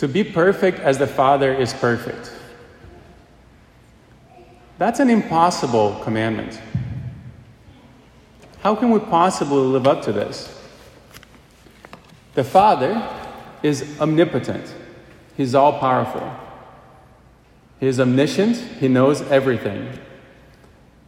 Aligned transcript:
to 0.00 0.08
be 0.08 0.24
perfect 0.24 0.78
as 0.78 0.96
the 0.96 1.06
Father 1.06 1.52
is 1.52 1.74
perfect. 1.74 2.32
That's 4.78 4.98
an 4.98 5.10
impossible 5.10 6.00
commandment. 6.02 6.58
How 8.60 8.74
can 8.74 8.88
we 8.92 8.98
possibly 8.98 9.58
live 9.58 9.86
up 9.86 10.00
to 10.04 10.12
this? 10.12 10.58
The 12.32 12.42
Father 12.42 13.06
is 13.62 14.00
omnipotent, 14.00 14.74
He's 15.36 15.54
all 15.54 15.78
powerful. 15.78 16.34
He 17.78 17.86
is 17.86 18.00
omniscient, 18.00 18.56
He 18.56 18.88
knows 18.88 19.20
everything. 19.20 19.98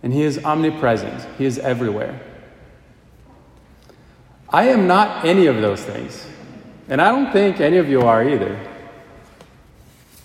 And 0.03 0.13
He 0.13 0.21
is 0.21 0.45
omnipresent, 0.45 1.27
He 1.39 1.47
is 1.47 1.59
everywhere. 1.59 2.21
I 4.51 4.69
am 4.69 4.87
not 4.87 5.25
any 5.25 5.47
of 5.47 5.63
those 5.63 5.83
things. 5.83 6.27
And 6.91 7.01
I 7.01 7.09
don't 7.09 7.33
think 7.33 7.59
any 7.59 7.79
of 7.79 7.89
you 7.89 8.03
are 8.03 8.29
either. 8.29 8.69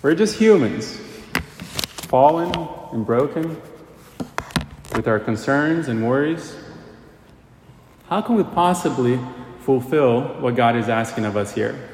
We're 0.08 0.16
just 0.16 0.38
humans, 0.38 0.96
fallen 2.08 2.50
and 2.94 3.06
broken, 3.06 3.62
with 4.96 5.06
our 5.06 5.20
concerns 5.20 5.90
and 5.90 6.08
worries. 6.08 6.56
How 8.08 8.22
can 8.22 8.36
we 8.36 8.44
possibly 8.46 9.20
fulfill 9.60 10.22
what 10.40 10.56
God 10.56 10.78
is 10.78 10.88
asking 10.88 11.26
of 11.26 11.36
us 11.36 11.54
here? 11.54 11.90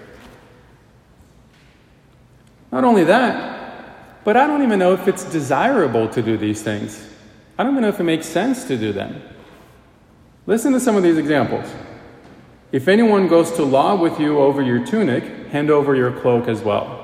Not 2.72 2.84
only 2.84 3.04
that, 3.06 4.24
but 4.24 4.38
I 4.38 4.46
don't 4.46 4.62
even 4.62 4.78
know 4.78 4.94
if 4.94 5.08
it's 5.08 5.24
desirable 5.24 6.08
to 6.10 6.22
do 6.22 6.38
these 6.38 6.62
things. 6.62 7.04
I 7.58 7.64
don't 7.64 7.72
even 7.72 7.82
know 7.82 7.90
if 7.90 8.00
it 8.00 8.04
makes 8.04 8.28
sense 8.28 8.66
to 8.66 8.78
do 8.78 8.94
them. 8.94 9.24
Listen 10.46 10.72
to 10.74 10.80
some 10.80 10.96
of 10.96 11.02
these 11.02 11.18
examples. 11.18 11.66
If 12.72 12.88
anyone 12.88 13.28
goes 13.28 13.54
to 13.54 13.64
law 13.64 13.96
with 13.96 14.20
you 14.20 14.38
over 14.38 14.62
your 14.62 14.86
tunic, 14.86 15.48
hand 15.48 15.72
over 15.72 15.96
your 15.96 16.12
cloak 16.22 16.48
as 16.48 16.62
well. 16.62 17.03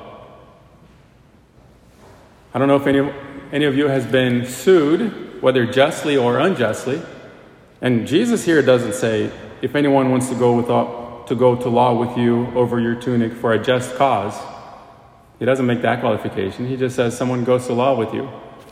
I 2.53 2.58
don't 2.58 2.67
know 2.67 2.78
if 2.78 2.88
any, 2.88 3.11
any 3.52 3.66
of 3.66 3.75
you 3.75 3.88
has 3.88 4.05
been 4.05 4.45
sued, 4.45 5.42
whether 5.42 5.66
justly 5.66 6.17
or 6.17 6.39
unjustly. 6.39 7.02
And 7.81 8.08
Jesus 8.08 8.44
here 8.44 8.61
doesn't 8.61 8.94
say, 8.94 9.31
if 9.61 9.75
anyone 9.75 10.09
wants 10.09 10.30
to 10.30 10.36
go, 10.36 10.55
with, 10.55 10.70
uh, 10.70 11.27
to 11.27 11.36
go 11.36 11.55
to 11.55 11.70
law 11.70 11.94
with 11.94 12.17
you 12.17 12.47
over 12.55 12.80
your 12.80 12.95
tunic 12.95 13.33
for 13.33 13.53
a 13.53 13.59
just 13.59 13.95
cause. 13.95 14.36
He 15.38 15.45
doesn't 15.45 15.66
make 15.66 15.83
that 15.83 16.02
qualification. 16.02 16.67
He 16.67 16.75
just 16.75 16.95
says 16.95 17.16
someone 17.16 17.44
goes 17.44 17.67
to 17.67 17.73
law 17.73 17.95
with 17.95 18.14
you. 18.14 18.27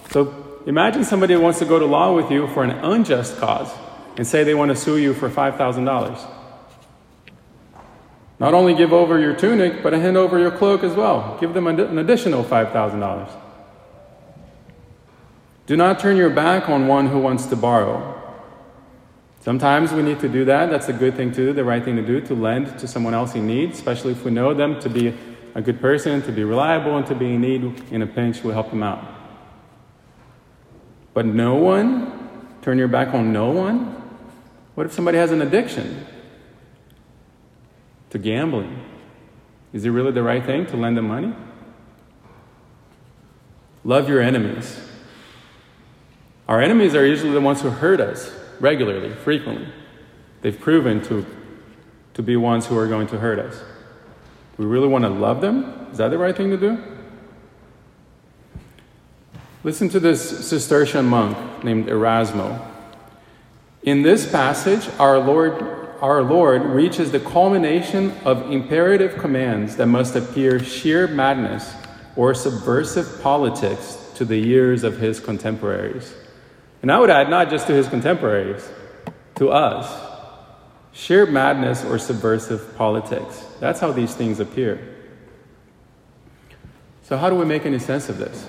So 0.10 0.62
imagine 0.66 1.04
somebody 1.04 1.36
wants 1.36 1.60
to 1.60 1.66
go 1.66 1.78
to 1.78 1.86
law 1.86 2.16
with 2.16 2.32
you 2.32 2.48
for 2.48 2.64
an 2.64 2.72
unjust 2.72 3.38
cause 3.38 3.72
and 4.18 4.26
say 4.26 4.44
they 4.44 4.56
want 4.56 4.70
to 4.70 4.76
sue 4.76 4.98
you 4.98 5.14
for 5.14 5.30
$5,000. 5.30 6.34
Not 8.40 8.54
only 8.54 8.74
give 8.76 8.92
over 8.92 9.20
your 9.20 9.36
tunic, 9.36 9.84
but 9.84 9.94
hand 9.94 10.18
over 10.18 10.40
your 10.40 10.52
cloak 10.52 10.84
as 10.84 10.96
well. 10.96 11.38
Give 11.40 11.54
them 11.54 11.68
an 11.68 12.00
additional 12.00 12.44
$5,000. 12.44 13.47
Do 15.68 15.78
not 15.78 16.00
turn 16.00 16.18
your 16.18 16.32
back 16.32 16.68
on 16.68 16.88
one 16.88 17.08
who 17.08 17.20
wants 17.20 17.46
to 17.46 17.56
borrow. 17.56 18.16
Sometimes 19.42 19.92
we 19.92 20.02
need 20.02 20.20
to 20.22 20.28
do 20.28 20.44
that. 20.46 20.72
That's 20.72 20.90
a 20.90 20.94
good 20.94 21.16
thing 21.16 21.32
to 21.34 21.48
do, 21.48 21.54
the 21.54 21.64
right 21.64 21.84
thing 21.84 21.96
to 21.98 22.02
do, 22.02 22.20
to 22.22 22.34
lend 22.34 22.80
to 22.80 22.88
someone 22.88 23.14
else 23.14 23.36
in 23.36 23.46
need, 23.46 23.72
especially 23.74 24.14
if 24.14 24.26
we 24.26 24.32
know 24.32 24.56
them 24.56 24.80
to 24.80 24.90
be 24.90 25.14
a 25.54 25.62
good 25.62 25.80
person, 25.80 26.24
to 26.24 26.32
be 26.32 26.44
reliable, 26.44 26.98
and 26.98 27.06
to 27.06 27.14
be 27.14 27.36
in 27.36 27.42
need 27.42 27.84
in 27.92 28.02
a 28.02 28.08
pinch, 28.08 28.44
we 28.44 28.52
help 28.52 28.72
them 28.72 28.82
out. 28.82 29.06
But 31.14 31.28
no 31.28 31.56
one, 31.56 32.48
turn 32.64 32.80
your 32.80 32.88
back 32.88 33.14
on 33.14 33.32
no 33.32 33.52
one? 33.52 33.94
What 34.74 34.88
if 34.88 34.92
somebody 34.92 35.20
has 35.20 35.32
an 35.32 35.42
addiction? 35.42 36.08
to 38.10 38.18
gambling. 38.18 38.84
Is 39.74 39.86
it 39.86 39.90
really 39.90 40.12
the 40.12 40.24
right 40.24 40.46
thing 40.46 40.66
to 40.68 40.78
lend 40.78 40.98
them 40.98 41.08
money? 41.08 41.34
Love 43.84 44.10
your 44.10 44.22
enemies. 44.22 44.80
Our 46.48 46.62
enemies 46.62 46.96
are 46.96 47.06
usually 47.06 47.32
the 47.32 47.42
ones 47.42 47.62
who 47.62 47.70
hurt 47.70 48.00
us 48.00 48.32
regularly, 48.60 49.14
frequently. 49.14 49.68
They've 50.42 50.58
proven 50.58 51.02
to, 51.04 51.26
to 52.14 52.24
be 52.24 52.38
ones 52.38 52.66
who 52.68 52.78
are 52.78 52.88
going 52.88 53.08
to 53.08 53.20
hurt 53.20 53.40
us. 53.40 53.62
We 54.58 54.66
really 54.66 54.88
want 54.88 55.04
to 55.04 55.10
love 55.10 55.42
them? 55.42 55.88
Is 55.92 55.98
that 55.98 56.10
the 56.10 56.18
right 56.18 56.36
thing 56.36 56.50
to 56.52 56.58
do? 56.58 56.82
Listen 59.64 59.90
to 59.90 60.00
this 60.00 60.48
Cistercian 60.48 61.06
monk 61.06 61.64
named 61.64 61.88
Erasmo. 61.88 62.66
In 63.84 64.02
this 64.04 64.30
passage, 64.32 64.88
our 65.00 65.20
Lord 65.20 65.78
our 66.02 66.22
Lord 66.22 66.64
reaches 66.64 67.12
the 67.12 67.20
culmination 67.20 68.16
of 68.24 68.52
imperative 68.52 69.18
commands 69.18 69.78
that 69.78 69.88
must 69.88 70.16
appear 70.16 70.60
sheer 70.60 71.08
madness 71.08 71.74
or 72.16 72.36
subversive 72.36 73.20
politics 73.24 74.12
to 74.14 74.24
the 74.24 74.48
ears 74.48 74.84
of 74.84 75.00
his 75.00 75.20
contemporaries. 75.20 76.14
And 76.82 76.92
I 76.92 77.00
would 77.00 77.10
add, 77.10 77.30
not 77.30 77.50
just 77.50 77.68
to 77.68 77.74
his 77.74 77.88
contemporaries, 77.88 78.70
to 79.36 79.50
us. 79.50 80.06
Sheer 80.92 81.26
madness 81.26 81.86
or 81.86 82.00
subversive 82.00 82.76
politics. 82.76 83.46
That's 83.60 83.80
how 83.80 83.92
these 83.92 84.16
things 84.16 84.40
appear. 84.40 84.96
So, 87.04 87.18
how 87.18 87.30
do 87.30 87.36
we 87.36 87.46
make 87.46 87.66
any 87.66 87.80
sense 87.80 88.10
of 88.10 88.18
this? 88.18 88.48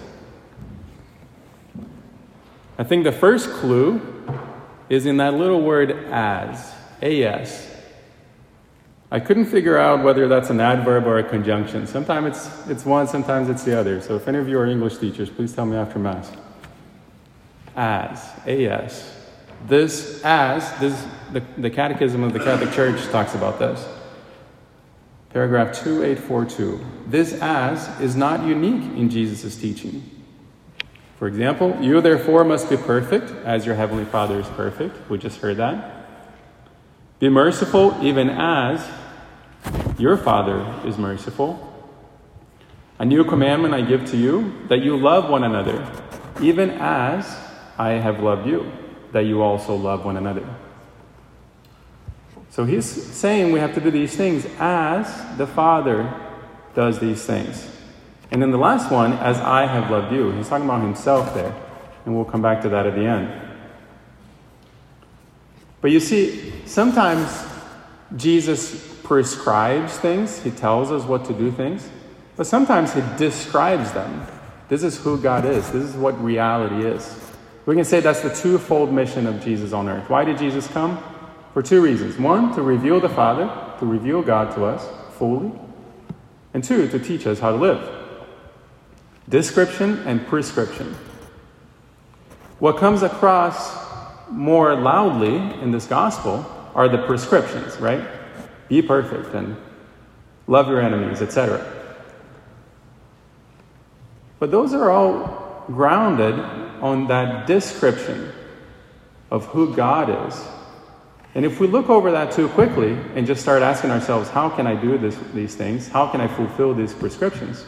I 2.78 2.84
think 2.84 3.04
the 3.04 3.12
first 3.12 3.50
clue 3.50 4.00
is 4.88 5.04
in 5.04 5.18
that 5.18 5.34
little 5.34 5.60
word 5.60 5.90
as. 6.10 6.74
AS. 7.02 7.66
I 9.10 9.20
couldn't 9.20 9.46
figure 9.46 9.78
out 9.78 10.04
whether 10.04 10.28
that's 10.28 10.50
an 10.50 10.60
adverb 10.60 11.06
or 11.06 11.18
a 11.18 11.24
conjunction. 11.24 11.86
Sometimes 11.86 12.36
it's, 12.36 12.68
it's 12.68 12.84
one, 12.84 13.06
sometimes 13.06 13.48
it's 13.48 13.62
the 13.62 13.78
other. 13.78 14.00
So 14.00 14.16
if 14.16 14.28
any 14.28 14.38
of 14.38 14.48
you 14.48 14.58
are 14.58 14.66
English 14.66 14.98
teachers, 14.98 15.30
please 15.30 15.54
tell 15.54 15.64
me 15.64 15.76
after 15.76 15.98
Mass. 15.98 16.30
As, 17.78 18.28
AS. 18.44 19.14
This 19.68 20.20
as, 20.24 20.76
this, 20.80 21.06
the, 21.32 21.44
the 21.56 21.70
Catechism 21.70 22.24
of 22.24 22.32
the 22.32 22.40
Catholic 22.40 22.72
Church 22.72 23.00
talks 23.10 23.36
about 23.36 23.60
this. 23.60 23.86
Paragraph 25.30 25.68
2842. 25.78 26.84
This 27.06 27.34
as 27.34 28.00
is 28.00 28.16
not 28.16 28.44
unique 28.44 28.82
in 28.96 29.08
Jesus' 29.08 29.54
teaching. 29.56 30.02
For 31.20 31.28
example, 31.28 31.78
you 31.80 32.00
therefore 32.00 32.42
must 32.42 32.68
be 32.68 32.76
perfect 32.76 33.30
as 33.44 33.64
your 33.64 33.76
heavenly 33.76 34.04
Father 34.06 34.40
is 34.40 34.48
perfect. 34.48 35.08
We 35.08 35.18
just 35.18 35.38
heard 35.38 35.58
that. 35.58 36.08
Be 37.20 37.28
merciful 37.28 37.96
even 38.02 38.28
as 38.28 38.84
your 39.98 40.16
Father 40.16 40.74
is 40.84 40.98
merciful. 40.98 41.64
A 42.98 43.04
new 43.04 43.22
commandment 43.22 43.72
I 43.72 43.82
give 43.82 44.04
to 44.10 44.16
you 44.16 44.66
that 44.66 44.80
you 44.80 44.96
love 44.96 45.30
one 45.30 45.44
another, 45.44 45.88
even 46.40 46.70
as 46.70 47.47
I 47.78 47.90
have 47.90 48.20
loved 48.20 48.46
you, 48.46 48.70
that 49.12 49.20
you 49.20 49.42
also 49.42 49.74
love 49.74 50.04
one 50.04 50.16
another. 50.16 50.46
So 52.50 52.64
he's 52.64 52.86
saying 52.86 53.52
we 53.52 53.60
have 53.60 53.74
to 53.74 53.80
do 53.80 53.90
these 53.90 54.16
things 54.16 54.46
as 54.58 55.06
the 55.36 55.46
Father 55.46 56.12
does 56.74 56.98
these 56.98 57.24
things. 57.24 57.70
And 58.30 58.42
then 58.42 58.50
the 58.50 58.58
last 58.58 58.90
one, 58.90 59.12
as 59.14 59.38
I 59.38 59.66
have 59.66 59.90
loved 59.90 60.12
you. 60.12 60.32
He's 60.32 60.48
talking 60.48 60.66
about 60.66 60.82
himself 60.82 61.34
there. 61.34 61.54
And 62.04 62.14
we'll 62.14 62.24
come 62.24 62.42
back 62.42 62.62
to 62.62 62.68
that 62.70 62.86
at 62.86 62.94
the 62.94 63.04
end. 63.04 63.48
But 65.80 65.90
you 65.90 66.00
see, 66.00 66.52
sometimes 66.66 67.46
Jesus 68.16 68.96
prescribes 69.04 69.96
things, 69.98 70.42
he 70.42 70.50
tells 70.50 70.90
us 70.90 71.04
what 71.04 71.24
to 71.26 71.32
do 71.32 71.50
things, 71.50 71.88
but 72.36 72.46
sometimes 72.46 72.92
he 72.92 73.02
describes 73.16 73.92
them. 73.92 74.26
This 74.68 74.82
is 74.82 74.98
who 74.98 75.18
God 75.18 75.44
is, 75.44 75.70
this 75.70 75.84
is 75.84 75.96
what 75.96 76.22
reality 76.22 76.86
is. 76.86 77.18
We 77.68 77.74
can 77.74 77.84
say 77.84 78.00
that's 78.00 78.22
the 78.22 78.34
twofold 78.34 78.90
mission 78.90 79.26
of 79.26 79.44
Jesus 79.44 79.74
on 79.74 79.90
earth. 79.90 80.08
Why 80.08 80.24
did 80.24 80.38
Jesus 80.38 80.66
come? 80.68 81.04
For 81.52 81.62
two 81.62 81.82
reasons. 81.82 82.16
One, 82.16 82.54
to 82.54 82.62
reveal 82.62 82.98
the 82.98 83.10
Father, 83.10 83.44
to 83.78 83.84
reveal 83.84 84.22
God 84.22 84.54
to 84.54 84.64
us 84.64 84.88
fully, 85.18 85.52
and 86.54 86.64
two, 86.64 86.88
to 86.88 86.98
teach 86.98 87.26
us 87.26 87.40
how 87.40 87.50
to 87.50 87.58
live. 87.58 87.86
Description 89.28 89.98
and 90.06 90.26
prescription. 90.26 90.96
What 92.58 92.78
comes 92.78 93.02
across 93.02 93.76
more 94.30 94.74
loudly 94.74 95.36
in 95.60 95.70
this 95.70 95.84
gospel 95.84 96.46
are 96.74 96.88
the 96.88 97.04
prescriptions, 97.06 97.76
right? 97.76 98.02
Be 98.70 98.80
perfect 98.80 99.34
and 99.34 99.58
love 100.46 100.68
your 100.68 100.80
enemies, 100.80 101.20
etc. 101.20 101.70
But 104.38 104.50
those 104.50 104.72
are 104.72 104.90
all 104.90 105.47
grounded 105.68 106.38
on 106.82 107.06
that 107.08 107.46
description 107.46 108.32
of 109.30 109.46
who 109.46 109.74
God 109.74 110.28
is. 110.28 110.48
And 111.34 111.44
if 111.44 111.60
we 111.60 111.66
look 111.66 111.88
over 111.88 112.10
that 112.10 112.32
too 112.32 112.48
quickly 112.48 112.98
and 113.14 113.26
just 113.26 113.42
start 113.42 113.62
asking 113.62 113.90
ourselves, 113.90 114.28
how 114.30 114.48
can 114.48 114.66
I 114.66 114.74
do 114.74 114.98
this, 114.98 115.16
these 115.34 115.54
things? 115.54 115.86
How 115.86 116.08
can 116.08 116.20
I 116.20 116.26
fulfill 116.26 116.74
these 116.74 116.94
prescriptions? 116.94 117.64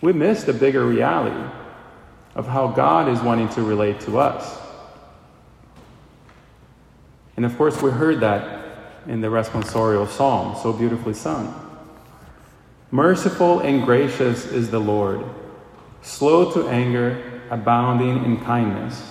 We 0.00 0.12
miss 0.12 0.44
the 0.44 0.52
bigger 0.52 0.84
reality 0.84 1.50
of 2.34 2.48
how 2.48 2.68
God 2.68 3.08
is 3.08 3.20
wanting 3.20 3.48
to 3.50 3.62
relate 3.62 4.00
to 4.00 4.18
us. 4.18 4.58
And 7.36 7.46
of 7.46 7.56
course, 7.56 7.80
we 7.80 7.90
heard 7.90 8.20
that 8.20 8.64
in 9.06 9.20
the 9.20 9.28
responsorial 9.28 10.08
psalm, 10.08 10.56
so 10.60 10.72
beautifully 10.72 11.14
sung. 11.14 11.58
Merciful 12.90 13.60
and 13.60 13.84
gracious 13.84 14.44
is 14.46 14.70
the 14.70 14.78
Lord, 14.78 15.24
slow 16.02 16.52
to 16.52 16.68
anger, 16.68 17.42
abounding 17.50 18.24
in 18.24 18.40
kindness. 18.44 19.10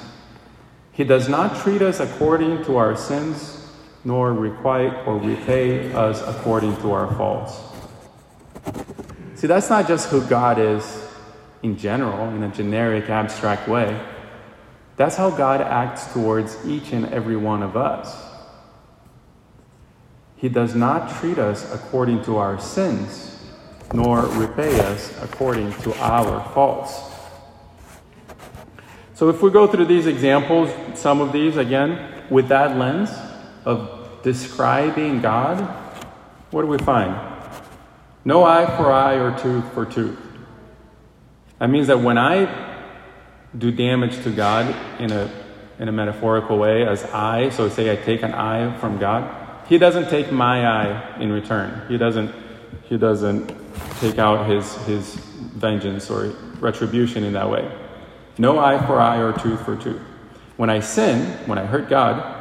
He 0.91 1.03
does 1.03 1.27
not 1.27 1.57
treat 1.57 1.81
us 1.81 1.99
according 1.99 2.63
to 2.65 2.77
our 2.77 2.95
sins, 2.95 3.67
nor 4.03 4.33
requite 4.33 5.07
or 5.07 5.17
repay 5.17 5.91
us 5.93 6.21
according 6.21 6.75
to 6.77 6.91
our 6.91 7.13
faults. 7.15 7.57
See, 9.35 9.47
that's 9.47 9.69
not 9.69 9.87
just 9.87 10.09
who 10.09 10.21
God 10.27 10.59
is 10.59 11.07
in 11.63 11.77
general, 11.77 12.29
in 12.35 12.43
a 12.43 12.49
generic, 12.49 13.09
abstract 13.09 13.67
way. 13.67 13.99
That's 14.97 15.15
how 15.15 15.31
God 15.31 15.61
acts 15.61 16.11
towards 16.13 16.57
each 16.67 16.91
and 16.91 17.05
every 17.07 17.37
one 17.37 17.63
of 17.63 17.77
us. 17.77 18.15
He 20.35 20.49
does 20.49 20.75
not 20.75 21.19
treat 21.19 21.37
us 21.37 21.71
according 21.73 22.23
to 22.23 22.37
our 22.37 22.59
sins, 22.59 23.30
nor 23.93 24.25
repay 24.27 24.79
us 24.79 25.13
according 25.21 25.73
to 25.81 25.93
our 25.95 26.43
faults. 26.53 26.99
So, 29.13 29.29
if 29.29 29.41
we 29.41 29.51
go 29.51 29.67
through 29.67 29.85
these 29.85 30.07
examples, 30.07 30.69
some 30.99 31.21
of 31.21 31.31
these 31.31 31.57
again, 31.57 32.25
with 32.29 32.47
that 32.47 32.77
lens 32.77 33.11
of 33.65 34.21
describing 34.23 35.21
God, 35.21 35.61
what 36.51 36.61
do 36.61 36.67
we 36.67 36.77
find? 36.79 37.15
No 38.23 38.43
eye 38.43 38.65
for 38.77 38.91
eye 38.91 39.15
or 39.15 39.37
tooth 39.37 39.73
for 39.73 39.85
tooth. 39.85 40.17
That 41.59 41.69
means 41.69 41.87
that 41.87 41.99
when 41.99 42.17
I 42.17 42.69
do 43.57 43.71
damage 43.71 44.23
to 44.23 44.31
God 44.31 44.73
in 44.99 45.11
a, 45.11 45.29
in 45.79 45.87
a 45.87 45.91
metaphorical 45.91 46.57
way, 46.57 46.85
as 46.85 47.03
I, 47.05 47.49
so 47.49 47.69
say 47.69 47.91
I 47.91 47.95
take 47.95 48.23
an 48.23 48.33
eye 48.33 48.77
from 48.79 48.97
God, 48.97 49.67
He 49.67 49.77
doesn't 49.77 50.09
take 50.09 50.31
my 50.31 50.65
eye 50.65 51.17
in 51.19 51.31
return. 51.31 51.87
He 51.87 51.97
doesn't, 51.97 52.33
he 52.83 52.97
doesn't 52.97 53.53
take 53.99 54.19
out 54.19 54.49
his, 54.49 54.75
his 54.85 55.15
vengeance 55.15 56.09
or 56.09 56.27
retribution 56.59 57.23
in 57.23 57.33
that 57.33 57.49
way. 57.49 57.71
No 58.37 58.59
eye 58.59 58.85
for 58.85 58.99
eye 58.99 59.17
or 59.17 59.33
tooth 59.33 59.63
for 59.63 59.75
tooth. 59.75 60.01
When 60.57 60.69
I 60.69 60.79
sin, 60.79 61.25
when 61.47 61.57
I 61.57 61.65
hurt 61.65 61.89
God, 61.89 62.37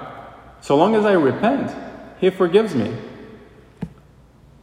so 0.61 0.77
long 0.77 0.94
as 0.94 1.05
I 1.05 1.12
repent, 1.12 1.75
He 2.21 2.31
forgives 2.31 2.75
me. 2.75 2.94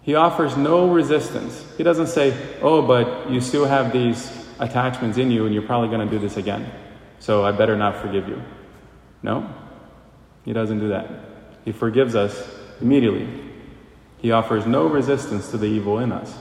He 0.01 0.15
offers 0.15 0.55
no 0.55 0.89
resistance. 0.89 1.65
He 1.75 1.83
doesn't 1.83 2.07
say, 2.07 2.37
Oh, 2.61 2.81
but 2.81 3.29
you 3.29 3.41
still 3.41 3.65
have 3.65 3.91
these 3.91 4.31
attachments 4.59 5.17
in 5.17 5.31
you 5.31 5.45
and 5.45 5.53
you're 5.53 5.63
probably 5.63 5.89
going 5.89 6.07
to 6.07 6.11
do 6.11 6.19
this 6.19 6.37
again. 6.37 6.71
So 7.19 7.45
I 7.45 7.51
better 7.51 7.75
not 7.75 8.01
forgive 8.01 8.27
you. 8.27 8.41
No, 9.23 9.53
He 10.45 10.53
doesn't 10.53 10.79
do 10.79 10.89
that. 10.89 11.09
He 11.65 11.71
forgives 11.71 12.15
us 12.15 12.47
immediately. 12.79 13.46
He 14.17 14.31
offers 14.31 14.65
no 14.65 14.87
resistance 14.87 15.51
to 15.51 15.57
the 15.57 15.67
evil 15.67 15.99
in 15.99 16.11
us. 16.11 16.33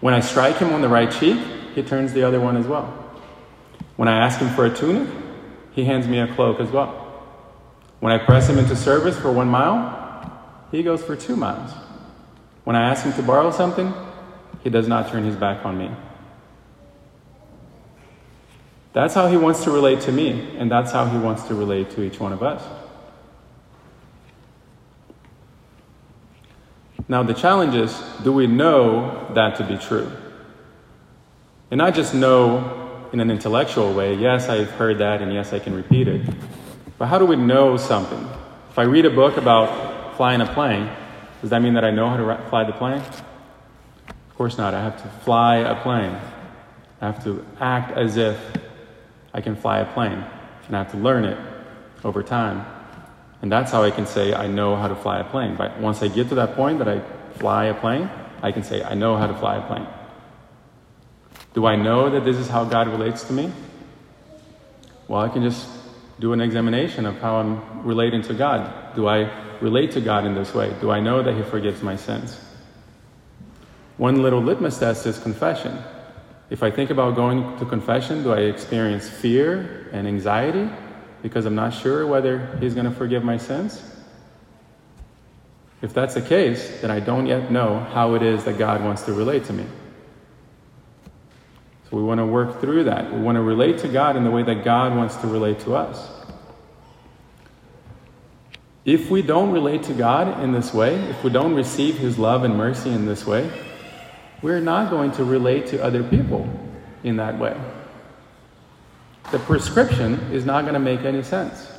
When 0.00 0.14
I 0.14 0.20
strike 0.20 0.56
Him 0.56 0.72
on 0.72 0.80
the 0.80 0.88
right 0.88 1.10
cheek, 1.10 1.38
He 1.74 1.82
turns 1.82 2.12
the 2.12 2.22
other 2.22 2.40
one 2.40 2.56
as 2.56 2.66
well. 2.66 2.86
When 3.96 4.08
I 4.08 4.18
ask 4.18 4.38
Him 4.38 4.48
for 4.50 4.66
a 4.66 4.74
tunic, 4.74 5.08
He 5.72 5.84
hands 5.84 6.06
me 6.06 6.18
a 6.20 6.32
cloak 6.34 6.60
as 6.60 6.70
well. 6.70 7.04
When 8.00 8.12
I 8.12 8.18
press 8.18 8.48
Him 8.48 8.58
into 8.58 8.76
service 8.76 9.18
for 9.18 9.32
one 9.32 9.48
mile, 9.48 10.40
He 10.70 10.82
goes 10.82 11.02
for 11.02 11.16
two 11.16 11.36
miles. 11.36 11.72
When 12.64 12.76
I 12.76 12.88
ask 12.88 13.04
Him 13.04 13.12
to 13.14 13.22
borrow 13.22 13.50
something, 13.50 13.92
He 14.62 14.70
does 14.70 14.86
not 14.86 15.08
turn 15.10 15.24
His 15.24 15.36
back 15.36 15.64
on 15.64 15.76
me. 15.76 15.90
That's 18.92 19.14
how 19.14 19.28
he 19.28 19.36
wants 19.36 19.64
to 19.64 19.70
relate 19.70 20.00
to 20.02 20.12
me, 20.12 20.56
and 20.58 20.70
that's 20.70 20.90
how 20.90 21.06
he 21.06 21.18
wants 21.18 21.44
to 21.44 21.54
relate 21.54 21.90
to 21.90 22.02
each 22.02 22.18
one 22.18 22.32
of 22.32 22.42
us. 22.42 22.62
Now, 27.06 27.22
the 27.22 27.34
challenge 27.34 27.74
is 27.74 28.02
do 28.24 28.32
we 28.32 28.46
know 28.46 29.30
that 29.34 29.56
to 29.56 29.64
be 29.64 29.76
true? 29.76 30.10
And 31.70 31.78
not 31.78 31.94
just 31.94 32.14
know 32.14 33.08
in 33.12 33.20
an 33.20 33.30
intellectual 33.30 33.92
way, 33.92 34.14
yes, 34.14 34.48
I've 34.48 34.70
heard 34.70 34.98
that, 34.98 35.22
and 35.22 35.32
yes, 35.32 35.52
I 35.52 35.58
can 35.58 35.74
repeat 35.74 36.08
it. 36.08 36.26
But 36.98 37.06
how 37.06 37.18
do 37.18 37.26
we 37.26 37.36
know 37.36 37.76
something? 37.76 38.26
If 38.70 38.78
I 38.78 38.82
read 38.82 39.06
a 39.06 39.10
book 39.10 39.36
about 39.36 40.16
flying 40.16 40.40
a 40.40 40.46
plane, 40.46 40.90
does 41.40 41.50
that 41.50 41.62
mean 41.62 41.74
that 41.74 41.84
I 41.84 41.90
know 41.90 42.08
how 42.08 42.16
to 42.16 42.48
fly 42.48 42.64
the 42.64 42.72
plane? 42.72 43.02
Of 44.08 44.34
course 44.34 44.58
not. 44.58 44.74
I 44.74 44.82
have 44.82 45.00
to 45.02 45.08
fly 45.24 45.56
a 45.56 45.80
plane. 45.82 46.16
I 47.00 47.06
have 47.06 47.22
to 47.24 47.46
act 47.60 47.96
as 47.96 48.16
if 48.16 48.38
I 49.32 49.40
can 49.40 49.54
fly 49.54 49.78
a 49.78 49.92
plane, 49.92 50.24
and 50.66 50.76
I 50.76 50.78
have 50.78 50.90
to 50.92 50.96
learn 50.96 51.24
it 51.24 51.38
over 52.04 52.22
time. 52.22 52.66
And 53.40 53.52
that's 53.52 53.70
how 53.70 53.82
I 53.82 53.90
can 53.90 54.06
say 54.06 54.34
I 54.34 54.46
know 54.46 54.76
how 54.76 54.88
to 54.88 54.96
fly 54.96 55.20
a 55.20 55.24
plane. 55.24 55.54
But 55.56 55.78
once 55.78 56.02
I 56.02 56.08
get 56.08 56.28
to 56.30 56.34
that 56.36 56.56
point 56.56 56.78
that 56.78 56.88
I 56.88 57.00
fly 57.38 57.66
a 57.66 57.74
plane, 57.74 58.10
I 58.42 58.52
can 58.52 58.64
say 58.64 58.82
I 58.82 58.94
know 58.94 59.16
how 59.16 59.26
to 59.26 59.34
fly 59.34 59.56
a 59.56 59.66
plane. 59.66 59.86
Do 61.54 61.66
I 61.66 61.76
know 61.76 62.10
that 62.10 62.24
this 62.24 62.36
is 62.36 62.48
how 62.48 62.64
God 62.64 62.88
relates 62.88 63.24
to 63.24 63.32
me? 63.32 63.52
Well, 65.06 65.20
I 65.20 65.28
can 65.28 65.42
just 65.42 65.68
do 66.20 66.32
an 66.32 66.40
examination 66.40 67.06
of 67.06 67.18
how 67.20 67.36
I'm 67.36 67.84
relating 67.84 68.22
to 68.22 68.34
God. 68.34 68.94
Do 68.94 69.08
I 69.08 69.30
relate 69.60 69.92
to 69.92 70.00
God 70.00 70.26
in 70.26 70.34
this 70.34 70.52
way? 70.52 70.74
Do 70.80 70.90
I 70.90 71.00
know 71.00 71.22
that 71.22 71.34
He 71.34 71.42
forgives 71.42 71.82
my 71.82 71.96
sins? 71.96 72.38
One 73.96 74.22
little 74.22 74.42
litmus 74.42 74.78
test 74.78 75.06
is 75.06 75.18
confession. 75.18 75.78
If 76.50 76.62
I 76.62 76.70
think 76.70 76.90
about 76.90 77.14
going 77.14 77.58
to 77.58 77.64
confession, 77.66 78.22
do 78.22 78.32
I 78.32 78.40
experience 78.40 79.08
fear 79.08 79.88
and 79.92 80.06
anxiety 80.06 80.68
because 81.22 81.46
I'm 81.46 81.54
not 81.54 81.74
sure 81.74 82.06
whether 82.06 82.56
He's 82.60 82.74
going 82.74 82.86
to 82.86 82.92
forgive 82.92 83.24
my 83.24 83.36
sins? 83.36 83.82
If 85.80 85.94
that's 85.94 86.14
the 86.14 86.22
case, 86.22 86.80
then 86.80 86.90
I 86.90 87.00
don't 87.00 87.26
yet 87.26 87.50
know 87.50 87.78
how 87.78 88.14
it 88.14 88.22
is 88.22 88.44
that 88.44 88.58
God 88.58 88.82
wants 88.82 89.02
to 89.02 89.12
relate 89.12 89.44
to 89.44 89.52
me. 89.52 89.64
So 91.88 91.96
we 91.96 92.02
want 92.02 92.18
to 92.18 92.26
work 92.26 92.60
through 92.60 92.84
that. 92.84 93.12
We 93.12 93.20
want 93.20 93.36
to 93.36 93.42
relate 93.42 93.78
to 93.78 93.88
God 93.88 94.16
in 94.16 94.24
the 94.24 94.30
way 94.30 94.42
that 94.42 94.64
God 94.64 94.94
wants 94.96 95.16
to 95.16 95.26
relate 95.26 95.60
to 95.60 95.74
us. 95.76 96.08
If 98.84 99.10
we 99.10 99.22
don't 99.22 99.52
relate 99.52 99.84
to 99.84 99.94
God 99.94 100.42
in 100.42 100.52
this 100.52 100.74
way, 100.74 100.94
if 100.94 101.22
we 101.22 101.30
don't 101.30 101.54
receive 101.54 101.98
His 101.98 102.18
love 102.18 102.44
and 102.44 102.56
mercy 102.56 102.90
in 102.90 103.06
this 103.06 103.26
way, 103.26 103.50
we're 104.42 104.60
not 104.60 104.90
going 104.90 105.12
to 105.12 105.24
relate 105.24 105.66
to 105.68 105.82
other 105.82 106.02
people 106.02 106.48
in 107.04 107.16
that 107.16 107.38
way. 107.38 107.56
The 109.30 109.38
prescription 109.40 110.14
is 110.32 110.46
not 110.46 110.62
going 110.62 110.74
to 110.74 110.80
make 110.80 111.00
any 111.00 111.22
sense. 111.22 111.70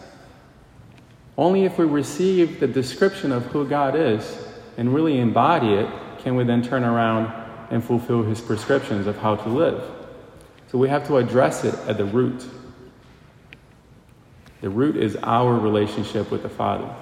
Only 1.38 1.66
if 1.66 1.78
we 1.78 1.86
receive 1.86 2.60
the 2.60 2.68
description 2.68 3.32
of 3.32 3.46
who 3.48 3.68
God 3.68 3.96
is 3.96 4.38
and 4.78 4.94
really 4.94 5.20
embody 5.20 5.74
it 5.74 5.90
can 6.20 6.36
we 6.36 6.44
then 6.44 6.62
turn 6.62 6.84
around 6.84 7.34
and 7.72 7.84
fulfill 7.84 8.24
his 8.24 8.42
prescriptions 8.42 9.08
of 9.08 9.18
how 9.18 9.36
to 9.36 9.50
live. 9.50 9.84
So 10.68 10.78
we 10.78 10.90
have 10.90 11.08
to 11.08 11.18
address 11.18 11.64
it 11.64 11.74
at 11.88 11.98
the 11.98 12.06
root. 12.06 12.46
The 14.62 14.70
root 14.70 14.98
is 14.98 15.16
our 15.24 15.58
relationship 15.58 16.30
with 16.30 16.44
the 16.44 16.50
Father. 16.50 16.94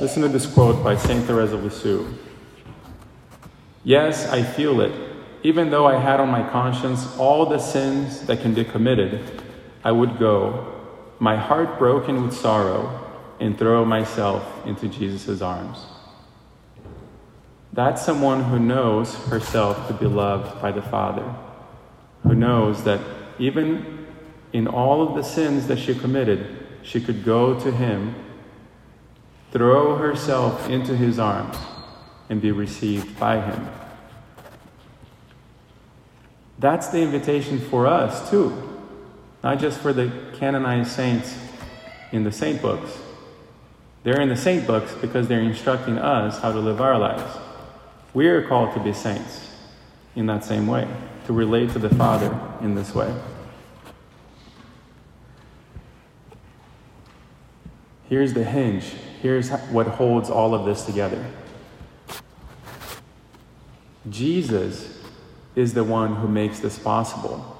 Listen 0.00 0.22
to 0.22 0.28
this 0.28 0.46
quote 0.46 0.82
by 0.82 0.96
St. 0.96 1.24
Therese 1.24 1.52
of 1.52 1.62
Lisieux. 1.62 2.06
Yes, 3.84 4.28
I 4.28 4.42
feel 4.42 4.80
it. 4.80 5.11
Even 5.42 5.70
though 5.70 5.86
I 5.86 5.96
had 5.98 6.20
on 6.20 6.28
my 6.28 6.48
conscience 6.48 7.16
all 7.18 7.46
the 7.46 7.58
sins 7.58 8.26
that 8.26 8.40
can 8.40 8.54
be 8.54 8.64
committed, 8.64 9.42
I 9.82 9.90
would 9.90 10.18
go, 10.18 10.72
my 11.18 11.36
heart 11.36 11.78
broken 11.78 12.22
with 12.22 12.34
sorrow, 12.34 13.00
and 13.40 13.58
throw 13.58 13.84
myself 13.84 14.66
into 14.66 14.88
Jesus' 14.88 15.42
arms. 15.42 15.84
That's 17.72 18.04
someone 18.04 18.44
who 18.44 18.58
knows 18.58 19.14
herself 19.26 19.88
to 19.88 19.94
be 19.94 20.06
loved 20.06 20.62
by 20.62 20.70
the 20.70 20.82
Father, 20.82 21.34
who 22.22 22.34
knows 22.34 22.84
that 22.84 23.00
even 23.38 24.06
in 24.52 24.68
all 24.68 25.08
of 25.08 25.16
the 25.16 25.22
sins 25.22 25.66
that 25.66 25.78
she 25.78 25.94
committed, 25.94 26.66
she 26.82 27.00
could 27.00 27.24
go 27.24 27.58
to 27.58 27.72
Him, 27.72 28.14
throw 29.50 29.96
herself 29.96 30.68
into 30.68 30.96
His 30.96 31.18
arms, 31.18 31.56
and 32.28 32.40
be 32.40 32.52
received 32.52 33.18
by 33.18 33.40
Him. 33.40 33.68
That's 36.62 36.86
the 36.86 37.00
invitation 37.00 37.58
for 37.58 37.88
us, 37.88 38.30
too. 38.30 38.78
Not 39.42 39.58
just 39.58 39.80
for 39.80 39.92
the 39.92 40.12
canonized 40.34 40.92
saints 40.92 41.36
in 42.12 42.22
the 42.22 42.30
saint 42.30 42.62
books. 42.62 42.98
They're 44.04 44.20
in 44.20 44.28
the 44.28 44.36
saint 44.36 44.64
books 44.64 44.94
because 45.00 45.26
they're 45.26 45.40
instructing 45.40 45.98
us 45.98 46.38
how 46.38 46.52
to 46.52 46.60
live 46.60 46.80
our 46.80 46.96
lives. 46.96 47.36
We 48.14 48.28
are 48.28 48.46
called 48.46 48.74
to 48.74 48.80
be 48.80 48.92
saints 48.92 49.50
in 50.14 50.26
that 50.26 50.44
same 50.44 50.68
way, 50.68 50.86
to 51.26 51.32
relate 51.32 51.70
to 51.70 51.80
the 51.80 51.92
Father 51.96 52.38
in 52.60 52.76
this 52.76 52.94
way. 52.94 53.12
Here's 58.08 58.34
the 58.34 58.44
hinge. 58.44 58.84
Here's 59.20 59.50
what 59.50 59.88
holds 59.88 60.30
all 60.30 60.54
of 60.54 60.64
this 60.64 60.84
together. 60.84 61.24
Jesus 64.08 65.01
is 65.54 65.74
the 65.74 65.84
one 65.84 66.16
who 66.16 66.28
makes 66.28 66.60
this 66.60 66.78
possible. 66.78 67.58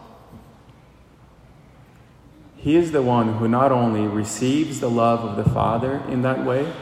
He 2.57 2.77
is 2.77 2.93
the 2.93 3.03
one 3.03 3.35
who 3.35 3.49
not 3.49 3.73
only 3.73 4.07
receives 4.07 4.81
the 4.81 4.91
love 4.91 5.25
of 5.25 5.43
the 5.43 5.51
Father 5.51 6.03
in 6.09 6.23
that 6.23 6.45
way, 6.45 6.73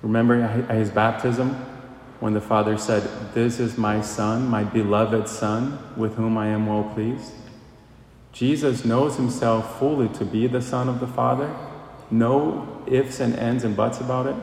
remember 0.00 0.40
at 0.40 0.76
his 0.76 0.90
baptism, 0.90 1.54
when 2.20 2.34
the 2.34 2.40
Father 2.40 2.78
said, 2.78 3.02
This 3.34 3.58
is 3.58 3.76
my 3.76 4.00
Son, 4.00 4.46
my 4.46 4.62
beloved 4.62 5.26
Son, 5.26 5.76
with 5.96 6.14
whom 6.14 6.38
I 6.38 6.46
am 6.46 6.66
well 6.66 6.84
pleased? 6.94 7.32
Jesus 8.32 8.84
knows 8.84 9.16
himself 9.16 9.80
fully 9.80 10.08
to 10.10 10.24
be 10.24 10.46
the 10.46 10.62
Son 10.62 10.88
of 10.88 11.00
the 11.00 11.08
Father, 11.08 11.52
no 12.12 12.80
ifs 12.86 13.18
and 13.18 13.34
ends 13.34 13.64
and 13.64 13.76
buts 13.76 14.00
about 14.00 14.28
it. 14.28 14.36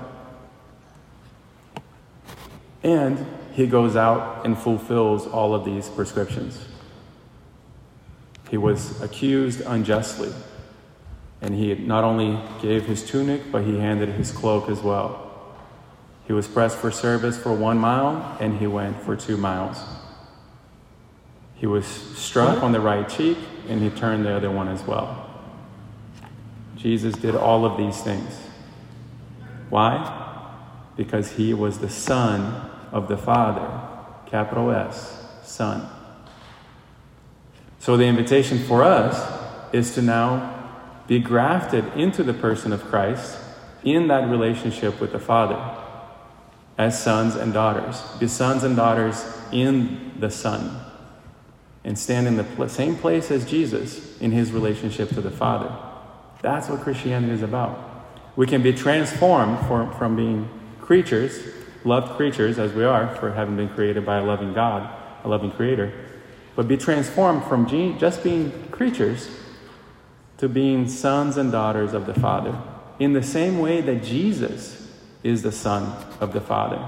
And 2.83 3.25
he 3.59 3.67
goes 3.67 3.97
out 3.97 4.45
and 4.45 4.57
fulfills 4.57 5.27
all 5.27 5.53
of 5.53 5.65
these 5.65 5.89
prescriptions. 5.89 6.65
He 8.49 8.55
was 8.55 9.01
accused 9.01 9.59
unjustly, 9.59 10.31
and 11.41 11.53
he 11.53 11.75
not 11.75 12.05
only 12.05 12.39
gave 12.61 12.85
his 12.85 13.05
tunic, 13.05 13.51
but 13.51 13.65
he 13.65 13.77
handed 13.77 14.07
his 14.07 14.31
cloak 14.31 14.69
as 14.69 14.79
well. 14.79 15.29
He 16.25 16.31
was 16.31 16.47
pressed 16.47 16.77
for 16.77 16.89
service 16.89 17.37
for 17.37 17.53
one 17.53 17.77
mile, 17.77 18.37
and 18.39 18.57
he 18.57 18.65
went 18.65 19.01
for 19.01 19.17
two 19.17 19.35
miles. 19.35 19.83
He 21.55 21.65
was 21.65 21.85
struck 21.85 22.63
on 22.63 22.71
the 22.71 22.79
right 22.79 23.09
cheek, 23.09 23.37
and 23.67 23.81
he 23.81 23.89
turned 23.89 24.25
the 24.25 24.33
other 24.33 24.49
one 24.49 24.69
as 24.69 24.83
well. 24.83 25.29
Jesus 26.77 27.13
did 27.13 27.35
all 27.35 27.65
of 27.65 27.75
these 27.75 28.01
things. 28.01 28.39
Why? 29.69 30.47
Because 30.95 31.33
he 31.33 31.53
was 31.53 31.79
the 31.79 31.89
Son 31.89 32.68
of 32.91 33.07
the 33.07 33.17
Father, 33.17 33.69
capital 34.25 34.71
S, 34.71 35.25
Son. 35.43 35.89
So 37.79 37.97
the 37.97 38.05
invitation 38.05 38.59
for 38.59 38.83
us 38.83 39.39
is 39.73 39.93
to 39.95 40.01
now 40.01 40.55
be 41.07 41.19
grafted 41.19 41.85
into 41.95 42.23
the 42.23 42.33
person 42.33 42.71
of 42.71 42.83
Christ 42.85 43.37
in 43.83 44.07
that 44.07 44.29
relationship 44.29 44.99
with 44.99 45.11
the 45.11 45.19
Father 45.19 45.77
as 46.77 47.01
sons 47.01 47.35
and 47.35 47.53
daughters. 47.53 48.01
Be 48.19 48.27
sons 48.27 48.63
and 48.63 48.75
daughters 48.75 49.25
in 49.51 50.13
the 50.19 50.29
Son 50.29 50.79
and 51.83 51.97
stand 51.97 52.27
in 52.27 52.35
the 52.35 52.67
same 52.67 52.95
place 52.95 53.31
as 53.31 53.45
Jesus 53.45 54.19
in 54.19 54.31
his 54.31 54.51
relationship 54.51 55.09
to 55.09 55.21
the 55.21 55.31
Father. 55.31 55.75
That's 56.41 56.69
what 56.69 56.81
Christianity 56.81 57.33
is 57.33 57.41
about. 57.41 57.85
We 58.35 58.47
can 58.47 58.61
be 58.61 58.73
transformed 58.73 59.59
from, 59.67 59.93
from 59.95 60.15
being 60.15 60.49
creatures, 60.79 61.41
loved 61.83 62.15
creatures 62.17 62.59
as 62.59 62.73
we 62.73 62.83
are, 62.83 63.15
for 63.15 63.31
having 63.31 63.55
been 63.55 63.69
created 63.69 64.05
by 64.05 64.17
a 64.17 64.23
loving 64.23 64.53
God, 64.53 64.89
a 65.23 65.27
loving 65.27 65.51
Creator, 65.51 65.93
but 66.55 66.67
be 66.67 66.77
transformed 66.77 67.43
from 67.45 67.67
just 67.97 68.23
being 68.23 68.51
creatures 68.69 69.29
to 70.37 70.49
being 70.49 70.87
sons 70.87 71.37
and 71.37 71.51
daughters 71.51 71.93
of 71.93 72.05
the 72.05 72.13
Father, 72.13 72.57
in 72.99 73.13
the 73.13 73.23
same 73.23 73.59
way 73.59 73.81
that 73.81 74.03
Jesus 74.03 74.91
is 75.23 75.41
the 75.41 75.51
Son 75.51 75.93
of 76.19 76.33
the 76.33 76.41
Father. 76.41 76.83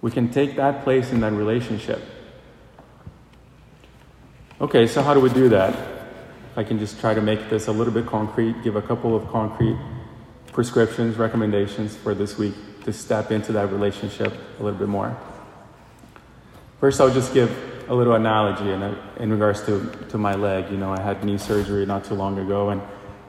We 0.00 0.10
can 0.10 0.30
take 0.30 0.56
that 0.56 0.84
place 0.84 1.10
in 1.10 1.20
that 1.20 1.32
relationship. 1.32 2.02
Okay, 4.60 4.86
so 4.86 5.02
how 5.02 5.14
do 5.14 5.20
we 5.20 5.30
do 5.30 5.48
that? 5.50 5.76
I 6.56 6.64
can 6.64 6.78
just 6.78 6.98
try 7.00 7.14
to 7.14 7.20
make 7.20 7.48
this 7.48 7.68
a 7.68 7.72
little 7.72 7.92
bit 7.92 8.06
concrete, 8.06 8.62
give 8.62 8.76
a 8.76 8.82
couple 8.82 9.14
of 9.14 9.28
concrete 9.28 9.78
prescriptions, 10.52 11.16
recommendations 11.16 11.96
for 11.96 12.14
this 12.14 12.36
week 12.36 12.54
to 12.88 12.92
step 12.94 13.30
into 13.30 13.52
that 13.52 13.70
relationship 13.70 14.32
a 14.58 14.62
little 14.62 14.78
bit 14.78 14.88
more. 14.88 15.14
First, 16.80 17.02
I'll 17.02 17.12
just 17.12 17.34
give 17.34 17.50
a 17.86 17.94
little 17.94 18.14
analogy 18.14 18.70
in, 18.70 18.82
in 19.22 19.30
regards 19.30 19.60
to, 19.66 19.90
to 20.08 20.16
my 20.16 20.34
leg. 20.34 20.70
You 20.70 20.78
know, 20.78 20.94
I 20.94 21.00
had 21.02 21.22
knee 21.22 21.36
surgery 21.36 21.84
not 21.84 22.06
too 22.06 22.14
long 22.14 22.38
ago, 22.38 22.70
and 22.70 22.80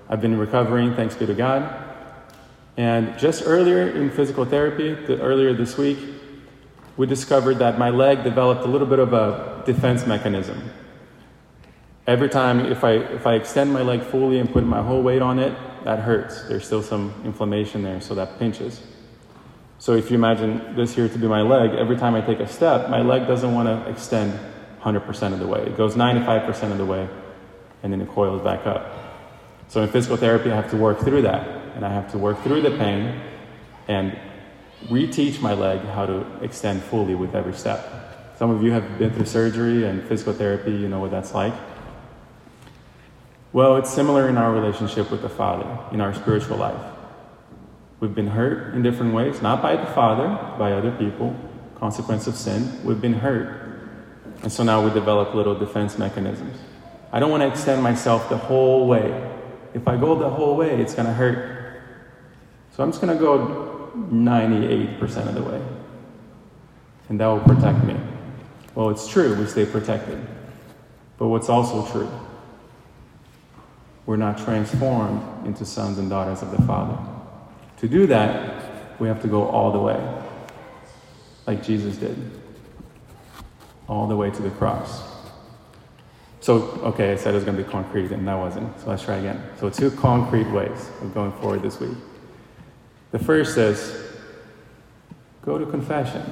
I've 0.08 0.22
been 0.22 0.38
recovering, 0.38 0.96
thanks 0.96 1.16
be 1.16 1.26
to 1.26 1.34
God. 1.34 1.78
And 2.78 3.20
just 3.20 3.44
earlier 3.46 3.90
in 3.90 4.10
physical 4.12 4.46
therapy, 4.46 4.94
the, 4.94 5.20
earlier 5.20 5.52
this 5.54 5.78
week, 5.78 6.00
we 6.96 7.06
discovered 7.06 7.56
that 7.56 7.78
my 7.78 7.90
leg 7.90 8.24
developed 8.24 8.64
a 8.64 8.68
little 8.68 8.88
bit 8.88 9.00
of 9.00 9.12
a 9.12 9.62
defense 9.66 10.08
mechanism. 10.08 10.72
Every 12.08 12.30
time, 12.30 12.62
if 12.62 12.86
I, 12.86 12.92
if 12.94 13.28
I 13.28 13.34
extend 13.34 13.74
my 13.74 13.82
leg 13.82 14.04
fully 14.04 14.40
and 14.40 14.50
put 14.50 14.64
my 14.64 14.82
whole 14.82 15.02
weight 15.04 15.22
on 15.22 15.38
it, 15.38 15.54
that 15.84 16.00
hurts. 16.00 16.44
There's 16.44 16.66
still 16.66 16.82
some 16.82 17.14
inflammation 17.26 17.84
there, 17.84 18.00
so 18.00 18.16
that 18.16 18.40
pinches. 18.40 18.82
So 19.80 19.96
if 19.96 20.12
you 20.12 20.16
imagine 20.16 20.76
this 20.76 20.94
here 20.94 21.08
to 21.08 21.18
be 21.18 21.28
my 21.28 21.42
leg, 21.42 21.72
every 21.72 21.96
time 21.96 22.14
I 22.14 22.20
take 22.20 22.42
a 22.42 22.48
step, 22.48 22.90
my 22.90 23.02
leg 23.02 23.28
doesn't 23.28 23.54
want 23.54 23.68
to 23.70 23.90
extend 23.90 24.38
100% 24.82 25.34
of 25.34 25.40
the 25.40 25.48
way. 25.48 25.62
It 25.62 25.78
goes 25.78 25.96
95% 25.96 26.72
of 26.72 26.78
the 26.78 26.86
way, 26.86 27.08
and 27.82 27.94
then 27.94 28.02
it 28.02 28.10
coils 28.10 28.42
back 28.42 28.68
up. 28.68 28.94
So 29.70 29.82
in 29.82 29.88
physical 29.88 30.18
therapy, 30.18 30.52
I 30.52 30.56
have 30.56 30.70
to 30.72 30.78
work 30.78 31.00
through 31.00 31.22
that, 31.22 31.48
and 31.76 31.86
I 31.86 31.94
have 31.94 32.12
to 32.12 32.18
work 32.18 32.44
through 32.44 32.62
the 32.62 32.72
pain 32.72 33.22
and 33.88 34.20
reteach 34.88 35.42
my 35.42 35.54
leg 35.54 35.80
how 35.80 36.06
to 36.06 36.26
extend 36.42 36.84
fully 36.84 37.16
with 37.16 37.34
every 37.34 37.54
step. 37.54 38.36
Some 38.38 38.50
of 38.50 38.62
you 38.62 38.72
have 38.72 39.00
been 39.00 39.12
through 39.12 39.26
surgery 39.26 39.86
and 39.86 40.04
physical 40.10 40.34
therapy, 40.34 40.72
you 40.72 40.90
know 40.90 41.00
what 41.00 41.12
that's 41.12 41.34
like. 41.34 41.54
Well, 43.54 43.78
it's 43.78 43.90
similar 43.90 44.28
in 44.28 44.38
our 44.38 44.52
relationship 44.52 45.10
with 45.10 45.22
the 45.22 45.30
Father, 45.30 45.80
in 45.94 46.02
our 46.02 46.14
spiritual 46.14 46.58
life. 46.58 46.99
We've 48.00 48.16
been 48.16 48.28
hurt 48.28 48.74
in 48.74 48.82
different 48.82 49.14
ways, 49.14 49.42
not 49.42 49.62
by 49.62 49.76
the 49.76 49.86
Father, 49.88 50.28
by 50.58 50.72
other 50.72 50.92
people, 50.92 51.36
consequence 51.76 52.28
of 52.28 52.36
sin. 52.36 52.84
We've 52.86 53.02
been 53.02 53.14
hurt. 53.14 53.60
And 54.42 54.52
so 54.52 54.64
now 54.64 54.84
we 54.84 54.94
develop 54.94 55.34
little 55.34 55.56
defense 55.56 55.98
mechanisms. 55.98 56.58
I 57.12 57.20
don't 57.20 57.30
want 57.30 57.42
to 57.42 57.48
extend 57.48 57.84
myself 57.84 58.30
the 58.30 58.38
whole 58.38 58.88
way. 58.88 59.30
If 59.74 59.88
I 59.88 59.98
go 59.98 60.16
the 60.16 60.30
whole 60.30 60.56
way, 60.56 60.80
it's 60.80 60.94
going 60.94 61.08
to 61.08 61.14
hurt. 61.14 61.82
So 62.76 62.84
I'm 62.84 62.92
just 62.92 63.02
going 63.02 63.16
to 63.16 63.22
go 63.22 63.92
98% 63.96 65.28
of 65.28 65.36
the 65.36 65.44
way. 65.44 65.62
And 67.10 67.20
that 67.20 67.28
will 67.28 67.42
protect 67.42 67.84
me. 67.84 67.98
Well, 68.76 68.92
it's 68.92 69.08
true, 69.08 69.36
we 69.36 69.46
stay 69.48 69.66
protected. 69.66 70.26
But 71.18 71.28
what's 71.28 71.50
also 71.50 71.86
true? 71.92 72.10
We're 74.06 74.16
not 74.16 74.38
transformed 74.38 75.46
into 75.46 75.66
sons 75.66 75.98
and 75.98 76.10
daughters 76.10 76.42
of 76.42 76.52
the 76.52 76.62
Father. 76.64 76.98
To 77.80 77.88
do 77.88 78.08
that, 78.08 79.00
we 79.00 79.08
have 79.08 79.22
to 79.22 79.28
go 79.28 79.48
all 79.48 79.72
the 79.72 79.80
way, 79.80 80.00
like 81.48 81.64
Jesus 81.64 81.96
did, 81.96 82.18
all 83.88 84.08
the 84.08 84.18
way 84.18 84.30
to 84.30 84.42
the 84.42 84.50
cross. 84.52 85.04
So, 86.42 86.62
okay, 86.84 87.12
I 87.12 87.16
said 87.16 87.34
it 87.34 87.36
was 87.36 87.44
going 87.44 87.58
to 87.58 87.64
be 87.64 87.70
concrete, 87.70 88.12
and 88.12 88.28
that 88.28 88.38
wasn't. 88.38 88.80
So 88.80 88.88
let's 88.90 89.04
try 89.04 89.18
again. 89.18 89.42
So, 89.60 89.70
two 89.70 89.92
concrete 89.92 90.50
ways 90.52 90.90
of 91.02 91.14
going 91.14 91.32
forward 91.34 91.62
this 91.62 91.80
week. 91.80 91.98
The 93.12 93.20
first 93.20 93.58
is 93.58 93.96
go 95.42 95.58
to 95.58 95.66
confession. 95.66 96.24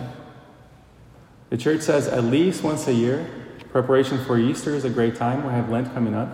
The 1.50 1.58
church 1.58 1.82
says 1.82 2.08
at 2.08 2.26
least 2.26 2.64
once 2.64 2.88
a 2.88 2.94
year, 2.94 3.30
preparation 3.72 4.24
for 4.26 4.38
Easter 4.38 4.76
is 4.76 4.86
a 4.86 4.90
great 4.90 5.16
time. 5.16 5.46
We 5.46 5.52
have 5.52 5.70
Lent 5.70 5.94
coming 5.94 6.14
up. 6.14 6.30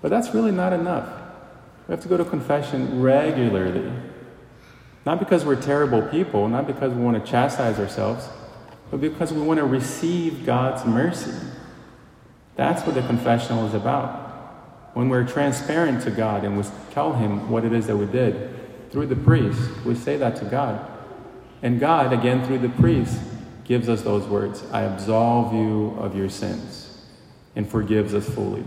But 0.00 0.10
that's 0.10 0.34
really 0.34 0.52
not 0.52 0.72
enough. 0.72 1.08
We 1.86 1.92
have 1.92 2.02
to 2.02 2.08
go 2.08 2.16
to 2.16 2.24
confession 2.24 3.00
regularly. 3.00 3.90
Not 5.08 5.20
because 5.20 5.42
we're 5.42 5.56
terrible 5.56 6.02
people, 6.02 6.48
not 6.48 6.66
because 6.66 6.92
we 6.92 7.02
want 7.02 7.24
to 7.24 7.30
chastise 7.30 7.78
ourselves, 7.78 8.28
but 8.90 9.00
because 9.00 9.32
we 9.32 9.40
want 9.40 9.56
to 9.56 9.64
receive 9.64 10.44
God's 10.44 10.84
mercy. 10.84 11.32
That's 12.56 12.84
what 12.84 12.94
the 12.94 13.00
confessional 13.00 13.66
is 13.66 13.72
about. 13.72 14.90
When 14.92 15.08
we're 15.08 15.26
transparent 15.26 16.02
to 16.02 16.10
God 16.10 16.44
and 16.44 16.58
we 16.58 16.64
tell 16.90 17.14
Him 17.14 17.48
what 17.48 17.64
it 17.64 17.72
is 17.72 17.86
that 17.86 17.96
we 17.96 18.04
did 18.04 18.50
through 18.90 19.06
the 19.06 19.16
priest, 19.16 19.58
we 19.86 19.94
say 19.94 20.18
that 20.18 20.36
to 20.40 20.44
God. 20.44 20.86
And 21.62 21.80
God, 21.80 22.12
again 22.12 22.44
through 22.44 22.58
the 22.58 22.68
priest, 22.68 23.18
gives 23.64 23.88
us 23.88 24.02
those 24.02 24.26
words 24.26 24.62
I 24.72 24.82
absolve 24.82 25.54
you 25.54 25.96
of 25.98 26.14
your 26.14 26.28
sins 26.28 27.02
and 27.56 27.66
forgives 27.66 28.12
us 28.12 28.28
fully. 28.28 28.62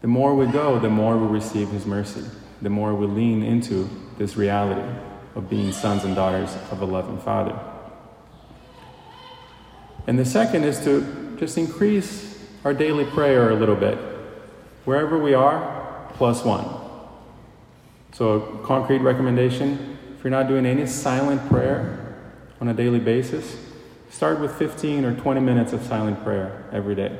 The 0.00 0.08
more 0.08 0.34
we 0.34 0.46
go, 0.46 0.80
the 0.80 0.90
more 0.90 1.16
we 1.16 1.28
receive 1.28 1.68
His 1.68 1.86
mercy, 1.86 2.24
the 2.60 2.70
more 2.70 2.92
we 2.92 3.06
lean 3.06 3.44
into 3.44 3.88
this 4.20 4.36
reality 4.36 4.86
of 5.34 5.48
being 5.48 5.72
sons 5.72 6.04
and 6.04 6.14
daughters 6.14 6.54
of 6.70 6.82
a 6.82 6.84
loving 6.84 7.18
Father. 7.18 7.58
And 10.06 10.18
the 10.18 10.26
second 10.26 10.64
is 10.64 10.78
to 10.84 11.36
just 11.38 11.56
increase 11.56 12.38
our 12.62 12.74
daily 12.74 13.06
prayer 13.06 13.48
a 13.48 13.54
little 13.54 13.76
bit. 13.76 13.96
Wherever 14.84 15.18
we 15.18 15.32
are, 15.32 16.12
plus 16.14 16.44
one. 16.44 16.66
So, 18.12 18.42
a 18.42 18.66
concrete 18.66 18.98
recommendation 18.98 19.96
if 20.14 20.22
you're 20.22 20.30
not 20.30 20.48
doing 20.48 20.66
any 20.66 20.84
silent 20.84 21.48
prayer 21.48 22.14
on 22.60 22.68
a 22.68 22.74
daily 22.74 22.98
basis, 22.98 23.56
start 24.10 24.38
with 24.38 24.54
15 24.56 25.06
or 25.06 25.16
20 25.16 25.40
minutes 25.40 25.72
of 25.72 25.82
silent 25.82 26.22
prayer 26.22 26.68
every 26.72 26.94
day 26.94 27.18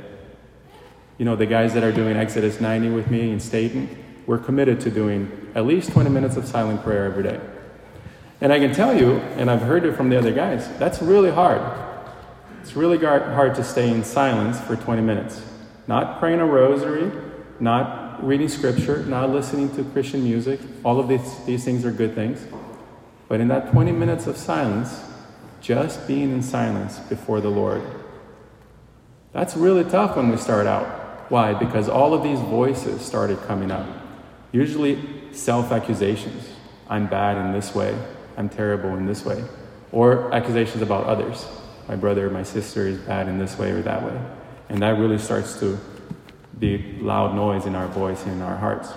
you 1.20 1.26
know, 1.26 1.36
the 1.36 1.44
guys 1.44 1.74
that 1.74 1.84
are 1.84 1.92
doing 1.92 2.16
Exodus 2.16 2.62
90 2.62 2.88
with 2.88 3.10
me 3.10 3.30
in 3.30 3.38
Staten, 3.40 3.94
we're 4.30 4.38
committed 4.38 4.80
to 4.80 4.92
doing 4.92 5.50
at 5.56 5.66
least 5.66 5.90
20 5.90 6.08
minutes 6.08 6.36
of 6.36 6.46
silent 6.46 6.80
prayer 6.84 7.04
every 7.04 7.24
day. 7.24 7.40
And 8.40 8.52
I 8.52 8.60
can 8.60 8.72
tell 8.72 8.96
you, 8.96 9.14
and 9.36 9.50
I've 9.50 9.62
heard 9.62 9.84
it 9.84 9.96
from 9.96 10.08
the 10.08 10.16
other 10.16 10.32
guys, 10.32 10.68
that's 10.78 11.02
really 11.02 11.32
hard. 11.32 11.60
It's 12.60 12.76
really 12.76 12.96
hard 12.98 13.56
to 13.56 13.64
stay 13.64 13.90
in 13.90 14.04
silence 14.04 14.60
for 14.60 14.76
20 14.76 15.02
minutes. 15.02 15.42
Not 15.88 16.20
praying 16.20 16.38
a 16.38 16.46
rosary, 16.46 17.10
not 17.58 18.24
reading 18.24 18.48
scripture, 18.48 19.04
not 19.04 19.30
listening 19.30 19.74
to 19.74 19.82
Christian 19.82 20.22
music. 20.22 20.60
All 20.84 21.00
of 21.00 21.08
these, 21.08 21.44
these 21.44 21.64
things 21.64 21.84
are 21.84 21.90
good 21.90 22.14
things. 22.14 22.46
But 23.26 23.40
in 23.40 23.48
that 23.48 23.72
20 23.72 23.90
minutes 23.90 24.28
of 24.28 24.36
silence, 24.36 25.02
just 25.60 26.06
being 26.06 26.30
in 26.30 26.42
silence 26.42 27.00
before 27.00 27.40
the 27.40 27.50
Lord. 27.50 27.82
That's 29.32 29.56
really 29.56 29.82
tough 29.82 30.14
when 30.14 30.30
we 30.30 30.36
start 30.36 30.68
out. 30.68 30.86
Why? 31.32 31.52
Because 31.52 31.88
all 31.88 32.14
of 32.14 32.22
these 32.22 32.38
voices 32.38 33.00
started 33.00 33.40
coming 33.42 33.72
up. 33.72 33.99
Usually 34.52 34.98
self 35.32 35.70
accusations. 35.70 36.48
I'm 36.88 37.06
bad 37.06 37.36
in 37.36 37.52
this 37.52 37.74
way. 37.74 37.96
I'm 38.36 38.48
terrible 38.48 38.96
in 38.96 39.06
this 39.06 39.24
way. 39.24 39.44
Or 39.92 40.32
accusations 40.34 40.82
about 40.82 41.06
others. 41.06 41.46
My 41.88 41.96
brother 41.96 42.30
my 42.30 42.42
sister 42.42 42.86
is 42.86 42.98
bad 42.98 43.28
in 43.28 43.38
this 43.38 43.58
way 43.58 43.70
or 43.70 43.82
that 43.82 44.02
way. 44.02 44.20
And 44.68 44.82
that 44.82 44.98
really 44.98 45.18
starts 45.18 45.58
to 45.60 45.78
be 46.58 46.98
loud 47.00 47.34
noise 47.34 47.66
in 47.66 47.74
our 47.74 47.88
voice 47.88 48.22
and 48.24 48.32
in 48.32 48.42
our 48.42 48.56
hearts. 48.56 48.92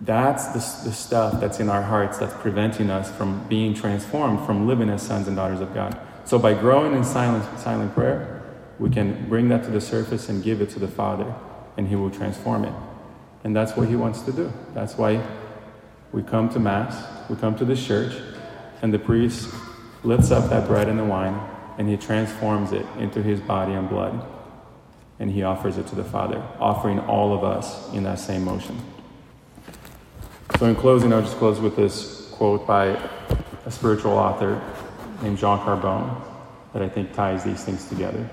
That's 0.00 0.46
the, 0.48 0.88
the 0.88 0.94
stuff 0.94 1.40
that's 1.40 1.58
in 1.58 1.68
our 1.68 1.82
hearts 1.82 2.18
that's 2.18 2.34
preventing 2.34 2.90
us 2.90 3.10
from 3.10 3.46
being 3.48 3.74
transformed, 3.74 4.44
from 4.44 4.66
living 4.66 4.90
as 4.90 5.02
sons 5.02 5.26
and 5.26 5.36
daughters 5.36 5.60
of 5.60 5.72
God. 5.72 5.98
So 6.24 6.38
by 6.38 6.54
growing 6.54 6.94
in 6.94 7.04
silent, 7.04 7.44
silent 7.58 7.94
prayer, 7.94 8.42
we 8.78 8.90
can 8.90 9.28
bring 9.28 9.48
that 9.48 9.64
to 9.64 9.70
the 9.70 9.80
surface 9.80 10.28
and 10.28 10.42
give 10.42 10.60
it 10.60 10.70
to 10.70 10.78
the 10.78 10.88
Father, 10.88 11.34
and 11.76 11.88
He 11.88 11.96
will 11.96 12.10
transform 12.10 12.64
it. 12.64 12.74
And 13.44 13.54
that's 13.54 13.76
what 13.76 13.88
He 13.88 13.96
wants 13.96 14.22
to 14.22 14.32
do. 14.32 14.52
That's 14.74 14.96
why 14.96 15.22
we 16.12 16.22
come 16.22 16.48
to 16.50 16.58
Mass, 16.58 17.04
we 17.28 17.36
come 17.36 17.56
to 17.56 17.64
the 17.64 17.76
church, 17.76 18.14
and 18.82 18.92
the 18.92 18.98
priest 18.98 19.52
lifts 20.02 20.30
up 20.30 20.48
that 20.50 20.66
bread 20.66 20.88
and 20.88 20.98
the 20.98 21.04
wine, 21.04 21.38
and 21.78 21.88
he 21.88 21.96
transforms 21.96 22.72
it 22.72 22.86
into 22.98 23.22
his 23.22 23.40
body 23.40 23.72
and 23.72 23.88
blood. 23.88 24.24
And 25.18 25.30
he 25.30 25.42
offers 25.42 25.78
it 25.78 25.86
to 25.88 25.94
the 25.94 26.04
Father, 26.04 26.42
offering 26.60 27.00
all 27.00 27.34
of 27.34 27.42
us 27.42 27.92
in 27.92 28.02
that 28.04 28.18
same 28.18 28.44
motion. 28.44 28.80
So, 30.58 30.66
in 30.66 30.76
closing, 30.76 31.12
I'll 31.12 31.22
just 31.22 31.36
close 31.36 31.58
with 31.58 31.74
this 31.74 32.28
quote 32.32 32.66
by 32.66 32.98
a 33.64 33.70
spiritual 33.70 34.12
author 34.12 34.60
named 35.22 35.38
Jean 35.38 35.58
Corbon 35.58 36.22
that 36.72 36.82
I 36.82 36.88
think 36.88 37.14
ties 37.14 37.44
these 37.44 37.64
things 37.64 37.88
together. 37.88 38.28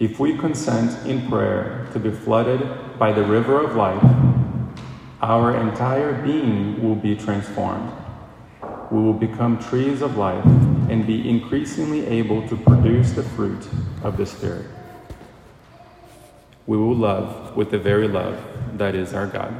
If 0.00 0.18
we 0.18 0.36
consent 0.36 1.06
in 1.06 1.28
prayer 1.28 1.86
to 1.92 2.00
be 2.00 2.10
flooded 2.10 2.98
by 2.98 3.12
the 3.12 3.22
river 3.22 3.64
of 3.64 3.76
life, 3.76 4.02
our 5.22 5.56
entire 5.56 6.20
being 6.20 6.82
will 6.82 6.96
be 6.96 7.14
transformed. 7.14 7.92
We 8.90 9.00
will 9.00 9.14
become 9.14 9.56
trees 9.58 10.02
of 10.02 10.16
life 10.16 10.44
and 10.90 11.06
be 11.06 11.28
increasingly 11.28 12.06
able 12.06 12.46
to 12.48 12.56
produce 12.56 13.12
the 13.12 13.22
fruit 13.22 13.68
of 14.02 14.16
the 14.16 14.26
Spirit. 14.26 14.66
We 16.66 16.76
will 16.76 16.96
love 16.96 17.56
with 17.56 17.70
the 17.70 17.78
very 17.78 18.08
love 18.08 18.36
that 18.72 18.96
is 18.96 19.14
our 19.14 19.28
God. 19.28 19.54